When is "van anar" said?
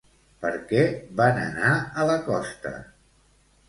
1.23-1.77